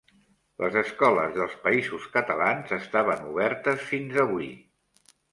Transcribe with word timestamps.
Les 0.61 0.75
escoles 0.79 1.33
dels 1.41 1.51
Països 1.65 2.07
Catalans 2.15 2.73
estaven 2.77 3.27
obertes 3.33 3.83
fins 3.91 4.17
avui 4.25 4.49